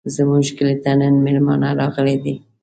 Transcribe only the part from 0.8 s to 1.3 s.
ته نن